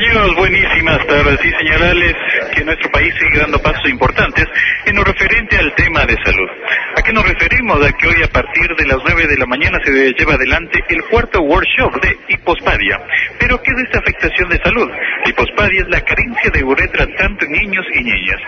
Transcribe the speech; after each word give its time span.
Compañeros, 0.00 0.36
buenísimas 0.36 1.06
tardes 1.06 1.38
y 1.44 1.50
señalarles 1.50 2.14
que 2.54 2.64
nuestro 2.64 2.90
país 2.90 3.12
sigue 3.20 3.38
dando 3.38 3.58
pasos 3.58 3.86
importantes 3.90 4.46
en 4.86 4.96
lo 4.96 5.04
referente 5.04 5.58
al 5.58 5.74
tema 5.74 6.06
de 6.06 6.16
salud. 6.24 6.48
¿A 6.96 7.02
qué 7.02 7.12
nos 7.12 7.28
referimos? 7.28 7.84
A 7.84 7.92
que 7.92 8.08
hoy 8.08 8.22
a 8.22 8.28
partir 8.28 8.74
de 8.76 8.86
las 8.86 8.96
9 9.04 9.26
de 9.26 9.36
la 9.36 9.44
mañana 9.44 9.78
se 9.84 9.92
lleva 10.14 10.34
adelante 10.34 10.82
el 10.88 11.02
cuarto 11.10 11.42
workshop 11.42 12.00
de 12.00 12.16
hipospadia. 12.28 12.98
¿Pero 13.40 13.60
qué 13.60 13.72
es 13.72 13.82
esta 13.84 13.98
afectación 13.98 14.48
de 14.48 14.58
salud? 14.64 14.88
La 14.88 15.28
hipospadia 15.28 15.82
es 15.82 15.88
la 15.90 16.00
carencia 16.00 16.50
de 16.50 16.64
uretra 16.64 17.06
tanto 17.18 17.44
en 17.44 17.52
niños 17.52 17.84
y 17.92 18.02
niñas. 18.02 18.40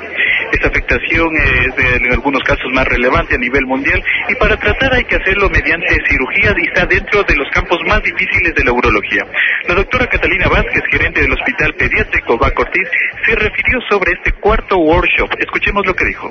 Esta 0.62 0.78
afectación 0.78 1.28
es 1.34 2.02
en 2.04 2.12
algunos 2.12 2.40
casos 2.44 2.70
más 2.72 2.86
relevante 2.86 3.34
a 3.34 3.38
nivel 3.38 3.66
mundial 3.66 4.00
y 4.28 4.34
para 4.36 4.56
tratar 4.56 4.94
hay 4.94 5.02
que 5.02 5.16
hacerlo 5.16 5.50
mediante 5.50 5.88
cirugía 6.08 6.54
y 6.56 6.68
está 6.68 6.86
dentro 6.86 7.24
de 7.24 7.34
los 7.34 7.50
campos 7.50 7.80
más 7.88 8.00
difíciles 8.04 8.54
de 8.54 8.62
la 8.62 8.72
urología. 8.72 9.24
La 9.66 9.74
doctora 9.74 10.06
Catalina 10.06 10.46
Vázquez, 10.46 10.82
gerente 10.88 11.22
del 11.22 11.32
Hospital 11.32 11.74
Pediátrico 11.74 12.38
Bac 12.38 12.56
Ortiz, 12.56 12.88
se 13.26 13.34
refirió 13.34 13.80
sobre 13.90 14.12
este 14.12 14.30
cuarto 14.38 14.78
workshop. 14.78 15.30
Escuchemos 15.40 15.84
lo 15.84 15.94
que 15.94 16.04
dijo. 16.04 16.30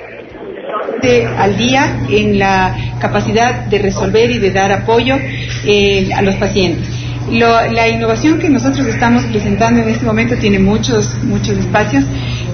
De, 1.01 1.27
al 1.27 1.57
día 1.57 1.99
en 2.09 2.39
la 2.39 2.73
capacidad 3.01 3.65
de 3.65 3.79
resolver 3.79 4.31
y 4.31 4.39
de 4.39 4.51
dar 4.51 4.71
apoyo 4.71 5.17
eh, 5.65 6.07
a 6.15 6.21
los 6.21 6.35
pacientes. 6.35 6.87
Lo, 7.29 7.47
la 7.69 7.89
innovación 7.89 8.39
que 8.39 8.49
nosotros 8.49 8.87
estamos 8.87 9.23
presentando 9.25 9.81
en 9.81 9.89
este 9.89 10.05
momento 10.05 10.37
tiene 10.37 10.59
muchos, 10.59 11.21
muchos 11.23 11.57
espacios. 11.57 12.05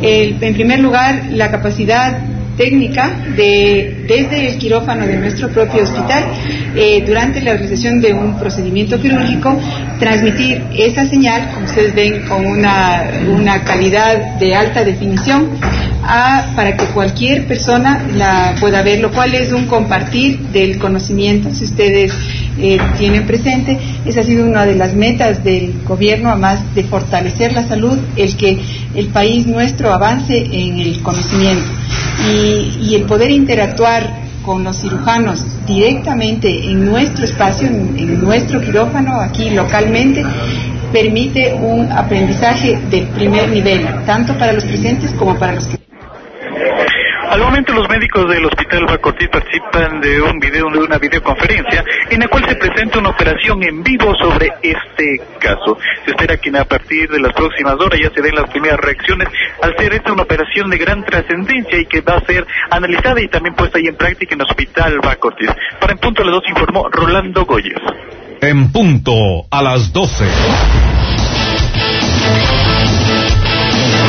El, 0.01 0.37
en 0.41 0.53
primer 0.53 0.79
lugar, 0.79 1.27
la 1.31 1.49
capacidad 1.51 2.17
técnica 2.57 3.11
de, 3.35 4.05
desde 4.07 4.49
el 4.49 4.57
quirófano 4.57 5.05
de 5.05 5.17
nuestro 5.17 5.49
propio 5.49 5.83
hospital, 5.83 6.25
eh, 6.75 7.03
durante 7.05 7.39
la 7.41 7.53
realización 7.53 8.01
de 8.01 8.13
un 8.13 8.37
procedimiento 8.37 8.99
quirúrgico, 8.99 9.57
transmitir 9.99 10.63
esa 10.75 11.07
señal, 11.07 11.51
como 11.53 11.65
ustedes 11.67 11.95
ven, 11.95 12.23
con 12.27 12.45
una, 12.45 13.03
una 13.29 13.63
calidad 13.63 14.37
de 14.39 14.55
alta 14.55 14.83
definición, 14.83 15.49
a, 16.03 16.53
para 16.55 16.75
que 16.75 16.85
cualquier 16.85 17.47
persona 17.47 18.05
la 18.15 18.55
pueda 18.59 18.81
ver, 18.81 18.99
lo 18.99 19.11
cual 19.11 19.33
es 19.35 19.51
un 19.51 19.65
compartir 19.67 20.39
del 20.53 20.77
conocimiento. 20.77 21.53
Si 21.53 21.65
ustedes 21.65 22.13
eh, 22.59 22.77
tienen 22.97 23.25
presente, 23.25 23.77
esa 24.05 24.21
ha 24.21 24.23
sido 24.23 24.45
una 24.45 24.65
de 24.65 24.75
las 24.75 24.93
metas 24.93 25.43
del 25.43 25.73
gobierno, 25.85 26.29
además 26.29 26.59
de 26.73 26.83
fortalecer 26.83 27.53
la 27.53 27.67
salud, 27.67 27.97
el 28.15 28.35
que 28.37 28.57
el 28.95 29.07
país 29.07 29.45
nuestro 29.45 29.93
avance 29.93 30.37
en 30.37 30.79
el 30.79 31.01
conocimiento. 31.01 31.65
Y, 32.33 32.95
el 32.95 33.03
poder 33.03 33.31
interactuar 33.31 34.27
con 34.43 34.63
los 34.63 34.77
cirujanos 34.77 35.45
directamente 35.65 36.49
en 36.49 36.85
nuestro 36.85 37.25
espacio, 37.25 37.67
en, 37.67 37.95
en, 37.97 38.21
nuestro 38.21 38.61
quirófano, 38.61 39.19
aquí 39.19 39.49
localmente, 39.49 40.23
permite 40.91 41.53
un 41.53 41.91
aprendizaje 41.91 42.79
del 42.89 43.07
primer 43.07 43.49
nivel, 43.49 43.85
tanto 44.05 44.37
para 44.37 44.53
los 44.53 44.63
presentes 44.63 45.11
como 45.11 45.37
para 45.37 45.53
los 45.55 45.67
que 45.67 45.77
al 47.29 47.41
momento 47.41 47.73
los 47.73 47.87
médicos 47.89 48.29
del 48.29 48.45
Hospital 48.45 48.85
Bacortiz 48.85 49.29
participan 49.29 49.99
de 50.01 50.21
un 50.21 50.39
video, 50.39 50.69
de 50.69 50.79
una 50.79 50.97
videoconferencia 50.97 51.83
en 52.09 52.19
la 52.19 52.27
cual 52.27 52.45
se 52.47 52.55
presenta 52.55 52.99
una 52.99 53.09
operación 53.09 53.63
en 53.63 53.83
vivo 53.83 54.15
sobre 54.15 54.51
este 54.61 55.21
caso. 55.39 55.77
Se 56.05 56.11
espera 56.11 56.37
que 56.37 56.57
a 56.57 56.65
partir 56.65 57.09
de 57.09 57.19
las 57.19 57.33
próximas 57.33 57.75
horas 57.75 57.99
ya 58.01 58.09
se 58.11 58.21
den 58.21 58.35
las 58.35 58.49
primeras 58.49 58.79
reacciones 58.79 59.27
al 59.61 59.75
ser 59.77 59.93
esta 59.93 60.13
una 60.13 60.23
operación 60.23 60.69
de 60.69 60.77
gran 60.77 61.03
trascendencia 61.03 61.79
y 61.79 61.85
que 61.85 62.01
va 62.01 62.15
a 62.15 62.25
ser 62.25 62.45
analizada 62.71 63.21
y 63.21 63.27
también 63.27 63.55
puesta 63.55 63.77
ahí 63.77 63.87
en 63.87 63.95
práctica 63.95 64.35
en 64.35 64.41
el 64.41 64.47
Hospital 64.47 64.99
Bacortiz. 65.03 65.49
Para 65.79 65.93
en 65.93 65.99
punto 65.99 66.21
a 66.21 66.25
las 66.25 66.35
dos 66.35 66.43
informó 66.47 66.87
Rolando 66.89 67.45
Goyes. 67.45 67.81
En 68.41 68.71
punto 68.71 69.13
a 69.51 69.61
las 69.61 69.91
doce. 69.91 70.25